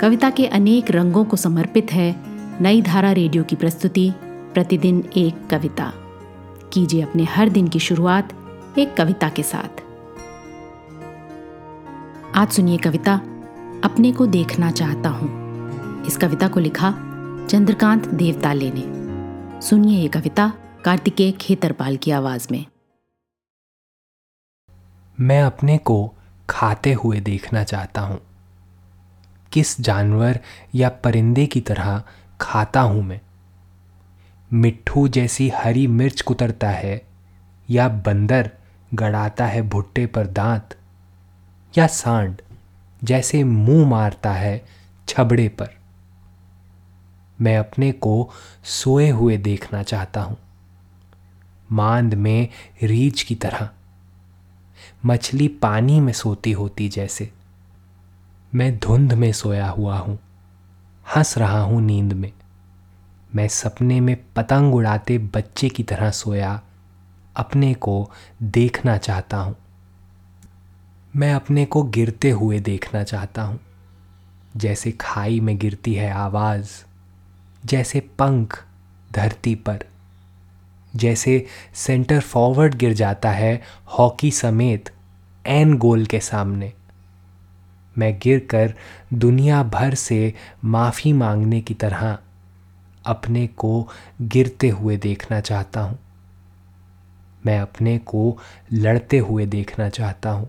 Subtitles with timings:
[0.00, 2.16] कविता के अनेक रंगों को समर्पित है
[2.62, 4.12] नई धारा रेडियो की प्रस्तुति,
[4.54, 5.92] प्रतिदिन एक कविता।
[6.72, 8.32] कीजिए अपने हर दिन की शुरुआत
[8.78, 9.82] एक कविता के साथ।
[12.36, 13.14] आज सुनिए कविता,
[13.84, 15.28] अपने को देखना चाहता हूँ।
[16.06, 16.90] इस कविता को लिखा
[17.50, 18.84] चंद्रकांत देवताले ने।
[19.60, 20.52] सुनिए ये कविता
[20.84, 22.66] कार्तिकेय खेतरपाल की आवाज़ में।
[25.20, 26.14] मैं अपने को
[26.50, 28.27] खाते हुए देखना चाहता हूँ।
[29.52, 30.40] किस जानवर
[30.74, 32.02] या परिंदे की तरह
[32.40, 33.20] खाता हूँ मैं?
[34.52, 37.02] मिट्ठू जैसी हरी मिर्च कुतरता है
[37.70, 38.50] या बंदर
[38.94, 40.76] गड़ाता है भुट्टे पर दांत?
[41.78, 42.42] या सांड
[43.04, 44.64] जैसे मुँह मारता है
[45.08, 45.68] छबड़े पर?
[47.40, 48.30] मैं अपने को
[48.64, 50.36] सोए हुए देखना चाहता हूँ।
[51.72, 52.48] मांद में
[52.82, 53.70] रीछ की तरह।
[55.06, 57.37] मछली पानी में सोती होती जैसे।
[58.54, 60.18] मैं धुंध में सोया हुआ हूँ।
[61.16, 62.32] हंस रहा हूँ नींद में।
[63.34, 66.60] मैं सपने में पतंग उड़ाते बच्चे की तरह सोया,
[67.36, 68.10] अपने को
[68.42, 69.56] देखना चाहता हूँ।
[71.16, 73.60] मैं अपने को गिरते हुए देखना चाहता हूँ।
[74.56, 76.70] जैसे खाई में गिरती है आवाज़,
[77.66, 78.64] जैसे पंख
[79.12, 79.78] धरती पर,
[80.96, 83.62] जैसे सेंटर फॉरवर्ड गिर जाता है
[83.98, 84.90] हॉकी समेत
[85.46, 86.72] एन गोल के सामने।
[87.98, 88.74] मैं गिरकर
[89.14, 92.18] दुनिया भर से माफ़ी मांगने की तरह
[93.06, 93.88] अपने को
[94.22, 95.98] गिरते हुए देखना चाहता हूँ।
[97.46, 98.38] मैं अपने को
[98.72, 100.48] लड़ते हुए देखना चाहता हूँ।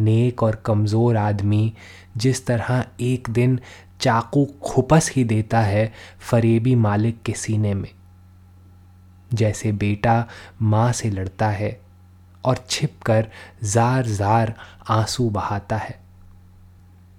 [0.00, 1.72] नेक और कमज़ोर आदमी
[2.16, 3.60] जिस तरह एक दिन
[4.00, 7.90] चाकू खुपस ही देता है फरेबी मालिक के सीने में।
[9.34, 10.26] जैसे बेटा
[10.62, 11.80] माँ से लड़ता है
[12.44, 13.28] और छिपकर
[13.64, 14.54] जार जार
[14.88, 15.99] आँसू बहाता है।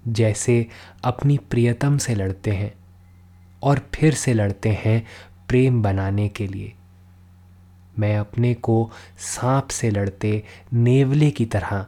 [0.08, 0.66] जैसे
[1.04, 2.72] अपनी प्रियतम से लड़ते हैं
[3.62, 5.06] और फिर से लड़ते हैं
[5.48, 6.72] प्रेम बनाने के लिए।
[7.98, 10.42] मैं अपने को सांप से लड़ते
[10.72, 11.86] नेवले की तरह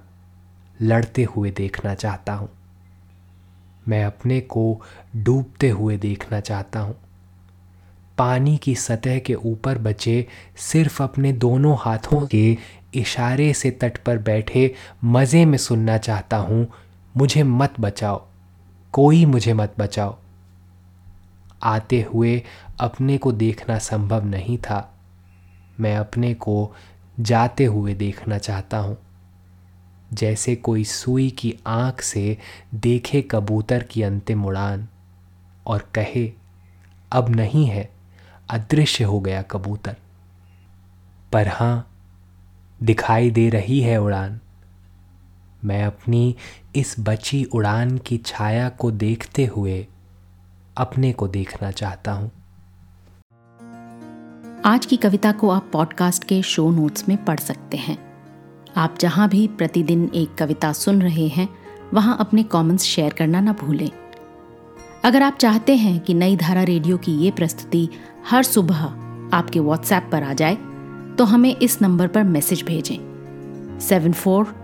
[0.83, 2.49] लड़ते हुए देखना चाहता हूँ।
[3.89, 4.83] मैं अपने को
[5.17, 6.97] डूबते हुए देखना चाहता हूँ।
[8.19, 10.27] पानी की सतह के ऊपर बचे
[10.57, 12.59] सिर्फ़ अपने दोनों हाथों के
[12.95, 14.75] इशारे से तट पर बैठे
[15.05, 16.67] मज़े में सुनना चाहता हूँ
[17.17, 18.27] मुझे मत बचाओ।
[18.93, 20.19] कोई मुझे मत बचाओ।
[21.63, 22.43] आते हुए
[22.81, 24.95] अपने को देखना संभव नहीं था।
[25.81, 26.73] मैं अपने को
[27.21, 28.99] जाते हुए देखना चाहता हूँ।
[30.13, 32.39] जैसे कोई सुई की आँख से
[32.75, 34.89] देखे कबूतर की अंतिम उड़ान
[35.67, 36.33] और कहे,
[37.13, 37.91] अब नहीं है,
[38.51, 39.97] अदृश्य हो गया कबूतर।
[41.33, 41.91] पर हाँ
[42.83, 44.41] दिखाई दे रही है उड़ान।
[45.65, 46.37] मैं अपनी
[46.77, 49.87] इस बची उड़ान की छाया को देखते हुए
[50.77, 52.31] अपने को देखना चाहता हूँ।
[54.65, 57.99] आज की कविता को आप पॉडकास्ट के शो नोट्स में पढ़ सकते हैं।
[58.77, 61.49] आप जहाँ भी प्रतिदिन एक कविता सुन रहे हैं,
[61.95, 63.91] वहाँ अपने कमेंट्स शेयर करना ना भूलें।
[65.05, 67.89] अगर आप चाहते हैं कि नई धारा रेडियो की ये प्रस्तुति
[68.31, 68.85] हर सुबह
[69.37, 70.55] आपके व्हाट्सएप पर आ जाए
[71.19, 74.64] तो हमें इस नंबर पर मैसेज भेजें। Seven four